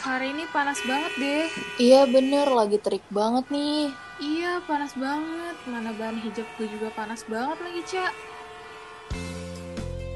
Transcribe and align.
hari 0.00 0.32
ini 0.32 0.44
panas 0.50 0.80
banget 0.88 1.12
deh. 1.20 1.46
Iya 1.76 2.08
bener, 2.08 2.46
lagi 2.48 2.78
terik 2.80 3.04
banget 3.12 3.46
nih. 3.52 3.92
Iya, 4.20 4.60
panas 4.68 4.92
banget. 4.92 5.56
Mana 5.64 5.96
bahan 5.96 6.20
hijab 6.20 6.44
gue 6.60 6.68
juga 6.68 6.92
panas 6.92 7.24
banget 7.24 7.56
lagi, 7.64 7.82
Cak. 7.88 8.12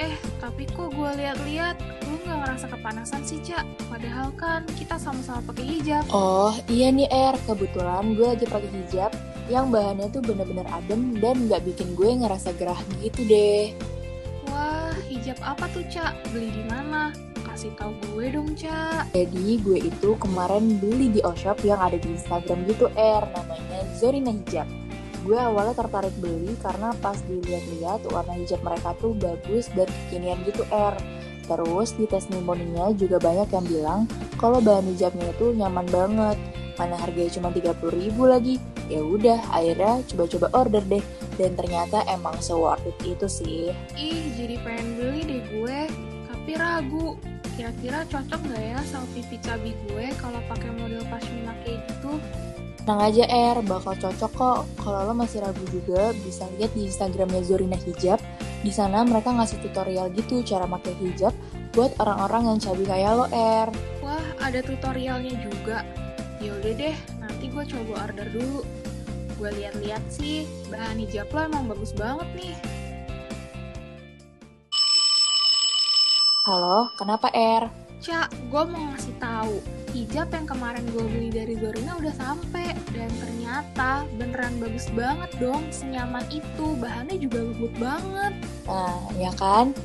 Eh, 0.00 0.16
tapi 0.40 0.64
kok 0.72 0.96
gue 0.96 1.10
lihat-lihat, 1.20 1.76
lu 2.08 2.16
nggak 2.24 2.38
ngerasa 2.40 2.66
kepanasan 2.72 3.20
sih, 3.28 3.36
Cak? 3.44 3.68
Padahal 3.92 4.32
kan 4.40 4.64
kita 4.80 4.96
sama-sama 4.96 5.44
pakai 5.52 5.68
hijab. 5.68 6.08
Oh 6.08 6.56
iya 6.72 6.88
nih 6.88 7.12
Er, 7.12 7.36
kebetulan 7.44 8.16
gue 8.16 8.24
lagi 8.24 8.48
pakai 8.48 8.70
hijab 8.72 9.12
yang 9.52 9.68
bahannya 9.68 10.08
tuh 10.08 10.24
bener-bener 10.24 10.64
adem 10.72 11.20
dan 11.20 11.36
nggak 11.44 11.60
bikin 11.68 11.92
gue 11.92 12.24
ngerasa 12.24 12.56
gerah 12.56 12.80
gitu 13.04 13.20
deh. 13.28 13.76
Wah, 14.48 14.96
hijab 15.12 15.36
apa 15.44 15.68
tuh, 15.76 15.84
Cak? 15.92 16.16
Beli 16.32 16.48
di 16.48 16.64
mana? 16.72 17.12
Kasih 17.60 17.76
tahu 17.76 17.92
gue 18.16 18.26
dong, 18.32 18.56
Cak. 18.56 19.12
Jadi 19.12 19.60
gue 19.60 19.92
itu 19.92 20.16
kemarin 20.16 20.80
beli 20.80 21.12
di 21.12 21.20
Oshop 21.20 21.60
yang 21.60 21.76
ada 21.76 22.00
di 22.00 22.08
Instagram 22.16 22.64
gitu 22.64 22.88
Er, 22.96 23.20
namanya 23.36 23.84
Zorina 24.00 24.32
Hijab. 24.32 24.64
Gue 25.28 25.36
awalnya 25.36 25.76
tertarik 25.76 26.16
beli 26.24 26.56
karena 26.64 26.96
pas 27.04 27.20
dilihat-lihat 27.28 28.08
warna 28.16 28.32
hijab 28.40 28.64
mereka 28.64 28.96
tuh 28.96 29.12
bagus 29.12 29.68
dan 29.76 29.84
kekinian 29.92 30.40
gitu 30.48 30.64
Er. 30.72 30.96
Terus 31.44 31.92
di 32.00 32.08
testimoninya 32.08 32.96
juga 32.96 33.20
banyak 33.20 33.52
yang 33.52 33.66
bilang 33.68 34.00
kalau 34.40 34.64
bahan 34.64 34.96
hijabnya 34.96 35.28
itu 35.28 35.52
nyaman 35.52 35.84
banget. 35.92 36.40
Mana 36.80 36.96
harganya 36.96 37.28
cuma 37.28 37.52
30 37.52 37.76
ribu 37.92 38.24
lagi. 38.24 38.56
Ya 38.88 39.04
udah, 39.04 39.36
akhirnya 39.52 40.00
coba-coba 40.08 40.48
order 40.56 40.84
deh. 40.88 41.04
Dan 41.36 41.60
ternyata 41.60 42.08
emang 42.08 42.40
se-worth 42.40 42.88
it 42.88 42.96
itu 43.04 43.28
sih. 43.28 43.68
Ih, 44.00 44.32
jadi 44.32 44.56
pengen 44.64 44.96
beli 44.96 45.20
deh 45.28 45.42
gue. 45.52 45.80
Tapi 46.24 46.56
ragu. 46.56 47.20
Kira-kira 47.58 48.06
cocok 48.08 48.40
nggak 48.46 48.64
ya 48.64 48.80
pipi 49.14 49.36
cabi 49.42 49.70
gue 49.88 50.06
kalau 50.20 50.40
pakai 50.48 50.70
model 50.76 51.02
pashmina 51.10 51.52
kayak 51.64 51.82
gitu? 51.88 52.20
Tenang 52.80 53.00
aja 53.06 53.24
Er, 53.28 53.56
bakal 53.60 53.94
cocok 54.00 54.32
kok. 54.32 54.60
Kalau 54.80 55.00
lo 55.06 55.12
masih 55.12 55.44
ragu 55.44 55.62
juga, 55.68 56.16
bisa 56.24 56.48
lihat 56.56 56.72
di 56.72 56.88
Instagramnya 56.88 57.44
Zorina 57.44 57.76
Hijab. 57.76 58.18
Di 58.60 58.72
sana 58.72 59.04
mereka 59.04 59.32
ngasih 59.32 59.60
tutorial 59.64 60.12
gitu 60.12 60.44
cara 60.44 60.68
pakai 60.68 60.92
hijab 61.00 61.32
buat 61.72 61.96
orang-orang 61.96 62.50
yang 62.50 62.58
cabi 62.60 62.84
kayak 62.84 63.12
lo 63.16 63.26
Er. 63.32 63.68
Wah, 64.04 64.26
ada 64.40 64.60
tutorialnya 64.60 65.32
juga. 65.40 65.84
Yaudah 66.40 66.72
deh, 66.72 66.96
nanti 67.20 67.52
gue 67.52 67.64
coba 67.68 68.08
order 68.08 68.28
dulu. 68.32 68.60
Gue 69.40 69.50
lihat-lihat 69.60 70.04
sih, 70.12 70.44
bahan 70.68 71.00
hijab 71.00 71.28
lo 71.32 71.40
emang 71.46 71.68
bagus 71.68 71.92
banget 71.96 72.28
nih. 72.36 72.54
Halo, 76.48 76.88
kenapa 76.96 77.28
Er? 77.36 77.68
Cak, 78.00 78.32
gue 78.48 78.62
mau 78.64 78.80
ngasih 78.96 79.12
tahu 79.20 79.60
hijab 79.92 80.32
yang 80.32 80.48
kemarin 80.48 80.88
gue 80.88 81.04
beli 81.04 81.28
dari 81.28 81.52
Zorina 81.60 82.00
udah 82.00 82.16
sampai 82.16 82.72
dan 82.96 83.12
ternyata 83.20 84.08
beneran 84.16 84.56
bagus 84.56 84.88
banget 84.96 85.28
dong, 85.36 85.68
senyaman 85.68 86.24
itu, 86.32 86.66
bahannya 86.80 87.20
juga 87.20 87.44
lembut 87.44 87.68
banget. 87.76 88.32
Nah, 88.64 89.12
ya 89.20 89.28
kan? 89.36 89.76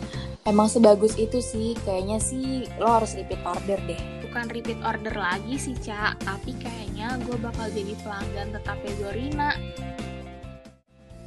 Emang 0.48 0.72
sebagus 0.72 1.20
itu 1.20 1.44
sih, 1.44 1.76
kayaknya 1.83 2.23
sih 2.23 2.72
lo 2.80 3.03
harus 3.03 3.20
repeat 3.20 3.44
order 3.44 3.76
deh. 3.83 4.00
Bukan 4.23 4.48
repeat 4.48 4.80
order 4.80 5.11
lagi 5.11 5.59
sih, 5.59 5.76
Cak, 5.76 6.23
tapi 6.23 6.56
kayaknya 6.56 7.20
gue 7.28 7.36
bakal 7.36 7.67
jadi 7.67 8.00
pelanggan 8.00 8.56
tetapnya 8.56 8.92
Zorina. 9.03 9.52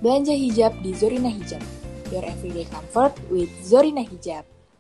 Belanja 0.01 0.33
hijab 0.33 0.73
di 0.81 0.97
Zorina 0.97 1.29
Hijab. 1.29 1.61
Your 2.17 2.25
everyday 2.25 2.65
comfort 2.73 3.13
with 3.29 3.53
Zorina 3.61 4.01
Hijab. 4.01 4.49